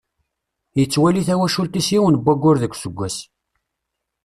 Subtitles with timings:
[0.77, 3.17] Yettwali tawacult-is yiwen n wayyur deg useggas.